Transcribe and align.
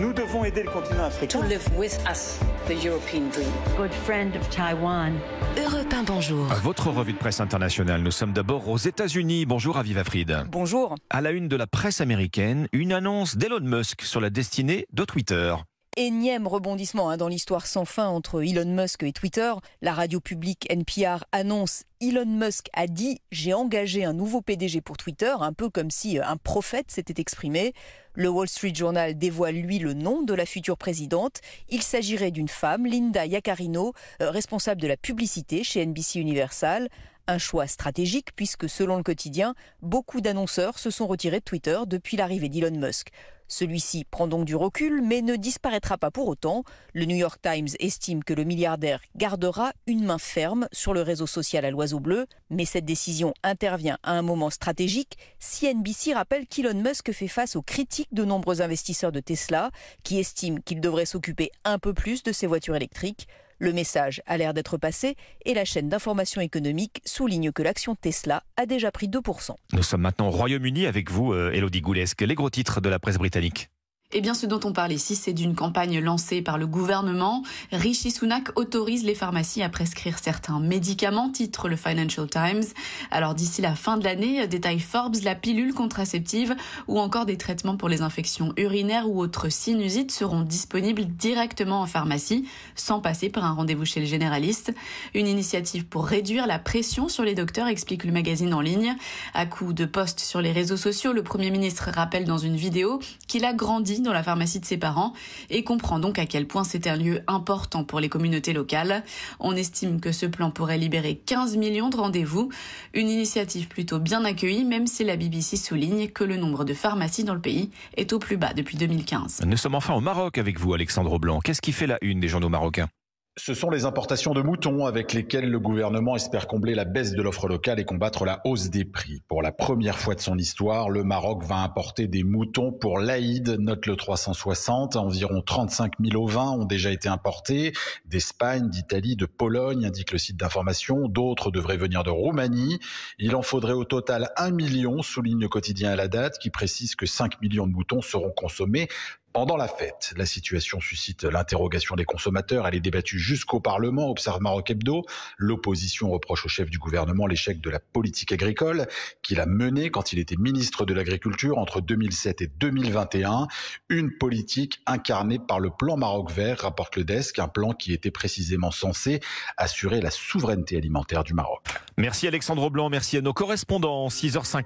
Nous 0.00 0.12
devons 0.12 0.44
aider 0.44 0.62
le 0.62 0.70
continent 0.70 1.04
africain. 1.04 1.40
To 1.40 1.46
live 1.46 1.66
with 1.76 1.98
us, 2.08 2.38
the 2.66 2.84
European 2.84 3.30
dream. 3.30 3.50
Good 3.76 3.92
friend 3.92 4.36
of 4.36 4.48
Taiwan. 4.50 5.14
Europe 5.56 5.92
1, 5.92 6.02
bonjour. 6.04 6.46
Votre 6.62 6.90
revue 6.90 7.12
de 7.12 7.18
presse 7.18 7.40
internationale. 7.40 8.02
Nous 8.02 8.10
sommes 8.10 8.32
d'abord 8.32 8.68
aux 8.68 8.78
États-Unis. 8.78 9.46
Bonjour 9.46 9.76
Aviva 9.76 10.04
Fried. 10.04 10.44
Bonjour. 10.50 10.94
À 11.10 11.20
la 11.20 11.32
une 11.32 11.48
de 11.48 11.56
la 11.56 11.66
presse 11.66 12.00
américaine, 12.00 12.68
une 12.72 12.92
annonce 12.92 13.36
d'Elon 13.36 13.60
Musk 13.60 14.02
sur 14.02 14.20
la 14.20 14.30
destinée 14.30 14.86
de 14.92 15.04
Twitter. 15.04 15.54
Énième 15.98 16.46
rebondissement 16.46 17.10
hein, 17.10 17.18
dans 17.18 17.28
l'histoire 17.28 17.66
sans 17.66 17.84
fin 17.84 18.08
entre 18.08 18.42
Elon 18.42 18.64
Musk 18.64 19.02
et 19.02 19.12
Twitter. 19.12 19.52
La 19.82 19.92
radio 19.92 20.20
publique 20.20 20.66
NPR 20.70 21.22
annonce 21.32 21.82
Elon 22.00 22.24
Musk 22.24 22.70
a 22.72 22.86
dit 22.86 23.20
J'ai 23.30 23.52
engagé 23.52 24.02
un 24.02 24.14
nouveau 24.14 24.40
PDG 24.40 24.80
pour 24.80 24.96
Twitter, 24.96 25.34
un 25.38 25.52
peu 25.52 25.68
comme 25.68 25.90
si 25.90 26.18
euh, 26.18 26.24
un 26.24 26.38
prophète 26.38 26.90
s'était 26.90 27.20
exprimé. 27.20 27.74
Le 28.14 28.30
Wall 28.30 28.48
Street 28.48 28.74
Journal 28.74 29.18
dévoile 29.18 29.56
lui 29.56 29.78
le 29.78 29.92
nom 29.92 30.22
de 30.22 30.32
la 30.32 30.46
future 30.46 30.78
présidente. 30.78 31.42
Il 31.68 31.82
s'agirait 31.82 32.30
d'une 32.30 32.48
femme, 32.48 32.86
Linda 32.86 33.26
Yaccarino, 33.26 33.92
euh, 34.22 34.30
responsable 34.30 34.80
de 34.80 34.88
la 34.88 34.96
publicité 34.96 35.62
chez 35.62 35.84
NBC 35.84 36.20
Universal. 36.20 36.88
Un 37.28 37.38
choix 37.38 37.66
stratégique 37.66 38.34
puisque, 38.34 38.68
selon 38.68 38.96
le 38.96 39.02
quotidien, 39.02 39.54
beaucoup 39.80 40.20
d'annonceurs 40.20 40.78
se 40.78 40.90
sont 40.90 41.06
retirés 41.06 41.38
de 41.38 41.44
Twitter 41.44 41.78
depuis 41.86 42.16
l'arrivée 42.16 42.48
d'Elon 42.48 42.76
Musk. 42.76 43.10
Celui-ci 43.52 44.06
prend 44.06 44.26
donc 44.26 44.46
du 44.46 44.56
recul, 44.56 45.02
mais 45.02 45.20
ne 45.20 45.36
disparaîtra 45.36 45.98
pas 45.98 46.10
pour 46.10 46.26
autant. 46.26 46.64
Le 46.94 47.04
New 47.04 47.16
York 47.16 47.38
Times 47.42 47.68
estime 47.80 48.24
que 48.24 48.32
le 48.32 48.44
milliardaire 48.44 49.02
gardera 49.14 49.72
une 49.86 50.04
main 50.04 50.16
ferme 50.16 50.68
sur 50.72 50.94
le 50.94 51.02
réseau 51.02 51.26
social 51.26 51.66
à 51.66 51.70
l'oiseau 51.70 52.00
bleu, 52.00 52.26
mais 52.48 52.64
cette 52.64 52.86
décision 52.86 53.34
intervient 53.42 53.98
à 54.02 54.12
un 54.12 54.22
moment 54.22 54.48
stratégique. 54.48 55.18
CNBC 55.38 56.14
rappelle 56.14 56.46
qu'Elon 56.46 56.82
Musk 56.82 57.12
fait 57.12 57.28
face 57.28 57.54
aux 57.54 57.60
critiques 57.60 58.14
de 58.14 58.24
nombreux 58.24 58.62
investisseurs 58.62 59.12
de 59.12 59.20
Tesla, 59.20 59.70
qui 60.02 60.18
estiment 60.18 60.60
qu'il 60.64 60.80
devrait 60.80 61.04
s'occuper 61.04 61.50
un 61.64 61.78
peu 61.78 61.92
plus 61.92 62.22
de 62.22 62.32
ses 62.32 62.46
voitures 62.46 62.76
électriques. 62.76 63.28
Le 63.62 63.72
message 63.72 64.20
a 64.26 64.36
l'air 64.38 64.54
d'être 64.54 64.76
passé 64.76 65.14
et 65.44 65.54
la 65.54 65.64
chaîne 65.64 65.88
d'information 65.88 66.40
économique 66.40 67.00
souligne 67.04 67.52
que 67.52 67.62
l'action 67.62 67.94
Tesla 67.94 68.42
a 68.56 68.66
déjà 68.66 68.90
pris 68.90 69.06
2%. 69.06 69.54
Nous 69.72 69.82
sommes 69.84 70.00
maintenant 70.00 70.26
au 70.26 70.30
Royaume-Uni 70.32 70.84
avec 70.84 71.12
vous, 71.12 71.32
euh, 71.32 71.52
Elodie 71.52 71.80
Goulesque. 71.80 72.22
Les 72.22 72.34
gros 72.34 72.50
titres 72.50 72.80
de 72.80 72.88
la 72.88 72.98
presse 72.98 73.18
britannique. 73.18 73.68
Eh 74.14 74.20
bien, 74.20 74.34
ce 74.34 74.44
dont 74.44 74.60
on 74.64 74.74
parle 74.74 74.92
ici, 74.92 75.16
c'est 75.16 75.32
d'une 75.32 75.54
campagne 75.54 75.98
lancée 75.98 76.42
par 76.42 76.58
le 76.58 76.66
gouvernement. 76.66 77.42
Rishi 77.72 78.10
Sunak 78.10 78.50
autorise 78.56 79.04
les 79.04 79.14
pharmacies 79.14 79.62
à 79.62 79.70
prescrire 79.70 80.18
certains 80.18 80.60
médicaments, 80.60 81.30
titre 81.30 81.70
le 81.70 81.76
Financial 81.76 82.28
Times. 82.28 82.64
Alors, 83.10 83.34
d'ici 83.34 83.62
la 83.62 83.74
fin 83.74 83.96
de 83.96 84.04
l'année, 84.04 84.46
détaille 84.46 84.80
Forbes, 84.80 85.16
la 85.24 85.34
pilule 85.34 85.72
contraceptive 85.72 86.54
ou 86.88 86.98
encore 87.00 87.24
des 87.24 87.38
traitements 87.38 87.78
pour 87.78 87.88
les 87.88 88.02
infections 88.02 88.52
urinaires 88.58 89.08
ou 89.08 89.18
autres 89.18 89.48
sinusites 89.48 90.12
seront 90.12 90.42
disponibles 90.42 91.06
directement 91.06 91.80
en 91.80 91.86
pharmacie, 91.86 92.46
sans 92.74 93.00
passer 93.00 93.30
par 93.30 93.46
un 93.46 93.52
rendez-vous 93.52 93.86
chez 93.86 94.00
le 94.00 94.06
généraliste. 94.06 94.74
Une 95.14 95.26
initiative 95.26 95.86
pour 95.86 96.04
réduire 96.04 96.46
la 96.46 96.58
pression 96.58 97.08
sur 97.08 97.24
les 97.24 97.34
docteurs, 97.34 97.66
explique 97.66 98.04
le 98.04 98.12
magazine 98.12 98.52
en 98.52 98.60
ligne. 98.60 98.94
À 99.32 99.46
coup 99.46 99.72
de 99.72 99.86
posts 99.86 100.20
sur 100.20 100.42
les 100.42 100.52
réseaux 100.52 100.76
sociaux, 100.76 101.14
le 101.14 101.22
Premier 101.22 101.50
ministre 101.50 101.88
rappelle 101.94 102.26
dans 102.26 102.36
une 102.36 102.56
vidéo 102.56 103.00
qu'il 103.26 103.46
a 103.46 103.54
grandi 103.54 104.01
dans 104.02 104.12
la 104.12 104.22
pharmacie 104.22 104.60
de 104.60 104.64
ses 104.64 104.76
parents 104.76 105.12
et 105.50 105.64
comprend 105.64 105.98
donc 105.98 106.18
à 106.18 106.26
quel 106.26 106.46
point 106.46 106.64
c'est 106.64 106.86
un 106.86 106.96
lieu 106.96 107.22
important 107.26 107.84
pour 107.84 108.00
les 108.00 108.08
communautés 108.08 108.52
locales. 108.52 109.04
On 109.40 109.56
estime 109.56 110.00
que 110.00 110.12
ce 110.12 110.26
plan 110.26 110.50
pourrait 110.50 110.78
libérer 110.78 111.16
15 111.16 111.56
millions 111.56 111.88
de 111.88 111.96
rendez-vous, 111.96 112.50
une 112.94 113.08
initiative 113.08 113.68
plutôt 113.68 113.98
bien 113.98 114.24
accueillie 114.24 114.64
même 114.64 114.86
si 114.86 115.04
la 115.04 115.16
BBC 115.16 115.56
souligne 115.56 116.08
que 116.08 116.24
le 116.24 116.36
nombre 116.36 116.64
de 116.64 116.74
pharmacies 116.74 117.24
dans 117.24 117.34
le 117.34 117.40
pays 117.40 117.70
est 117.96 118.12
au 118.12 118.18
plus 118.18 118.36
bas 118.36 118.52
depuis 118.54 118.76
2015. 118.76 119.42
Nous 119.46 119.56
sommes 119.56 119.74
enfin 119.74 119.94
au 119.94 120.00
Maroc 120.00 120.38
avec 120.38 120.58
vous, 120.58 120.74
Alexandre 120.74 121.18
Blanc. 121.18 121.40
Qu'est-ce 121.40 121.62
qui 121.62 121.72
fait 121.72 121.86
la 121.86 121.98
une 122.02 122.20
des 122.20 122.28
journaux 122.28 122.48
marocains? 122.48 122.88
Ce 123.36 123.54
sont 123.54 123.70
les 123.70 123.86
importations 123.86 124.34
de 124.34 124.42
moutons 124.42 124.84
avec 124.84 125.14
lesquelles 125.14 125.48
le 125.48 125.58
gouvernement 125.58 126.16
espère 126.16 126.46
combler 126.46 126.74
la 126.74 126.84
baisse 126.84 127.12
de 127.12 127.22
l'offre 127.22 127.48
locale 127.48 127.80
et 127.80 127.84
combattre 127.84 128.26
la 128.26 128.42
hausse 128.44 128.68
des 128.68 128.84
prix. 128.84 129.22
Pour 129.26 129.40
la 129.40 129.52
première 129.52 129.98
fois 129.98 130.14
de 130.14 130.20
son 130.20 130.36
histoire, 130.36 130.90
le 130.90 131.02
Maroc 131.02 131.42
va 131.42 131.56
importer 131.56 132.08
des 132.08 132.24
moutons 132.24 132.72
pour 132.72 132.98
l'Aïd, 132.98 133.56
note 133.58 133.86
le 133.86 133.96
360. 133.96 134.96
Environ 134.96 135.40
35 135.40 135.94
000 135.98 136.22
ovins 136.22 136.50
ont 136.50 136.66
déjà 136.66 136.90
été 136.90 137.08
importés 137.08 137.72
d'Espagne, 138.04 138.68
d'Italie, 138.68 139.16
de 139.16 139.24
Pologne, 139.24 139.86
indique 139.86 140.12
le 140.12 140.18
site 140.18 140.36
d'information. 140.36 141.08
D'autres 141.08 141.50
devraient 141.50 141.78
venir 141.78 142.04
de 142.04 142.10
Roumanie. 142.10 142.80
Il 143.18 143.34
en 143.34 143.42
faudrait 143.42 143.72
au 143.72 143.84
total 143.84 144.30
1 144.36 144.50
million, 144.50 145.00
souligne 145.00 145.40
le 145.40 145.48
quotidien 145.48 145.92
à 145.92 145.96
la 145.96 146.08
date, 146.08 146.38
qui 146.38 146.50
précise 146.50 146.94
que 146.96 147.06
5 147.06 147.40
millions 147.40 147.66
de 147.66 147.72
moutons 147.72 148.02
seront 148.02 148.30
consommés 148.30 148.88
pendant 149.32 149.56
la 149.56 149.68
fête, 149.68 150.12
la 150.16 150.26
situation 150.26 150.80
suscite 150.80 151.24
l'interrogation 151.24 151.96
des 151.96 152.04
consommateurs. 152.04 152.66
Elle 152.66 152.74
est 152.74 152.80
débattue 152.80 153.18
jusqu'au 153.18 153.60
Parlement, 153.60 154.08
observe 154.08 154.40
Maroc 154.40 154.70
Hebdo. 154.70 155.04
L'opposition 155.38 156.10
reproche 156.10 156.44
au 156.44 156.48
chef 156.48 156.68
du 156.70 156.78
gouvernement 156.78 157.26
l'échec 157.26 157.60
de 157.60 157.70
la 157.70 157.80
politique 157.80 158.32
agricole 158.32 158.86
qu'il 159.22 159.40
a 159.40 159.46
menée 159.46 159.90
quand 159.90 160.12
il 160.12 160.18
était 160.18 160.36
ministre 160.36 160.84
de 160.84 160.94
l'Agriculture 160.94 161.58
entre 161.58 161.80
2007 161.80 162.42
et 162.42 162.46
2021. 162.46 163.48
Une 163.88 164.16
politique 164.16 164.80
incarnée 164.86 165.38
par 165.38 165.60
le 165.60 165.70
plan 165.70 165.96
Maroc 165.96 166.30
vert, 166.30 166.60
rapporte 166.60 166.96
le 166.96 167.04
desk, 167.04 167.38
un 167.38 167.48
plan 167.48 167.72
qui 167.72 167.92
était 167.92 168.10
précisément 168.10 168.70
censé 168.70 169.20
assurer 169.56 170.00
la 170.00 170.10
souveraineté 170.10 170.76
alimentaire 170.76 171.24
du 171.24 171.34
Maroc. 171.34 171.62
Merci 171.96 172.26
Alexandre 172.26 172.70
Blanc, 172.70 172.88
merci 172.90 173.16
à 173.16 173.20
nos 173.20 173.32
correspondants. 173.32 174.08
6h50. 174.08 174.62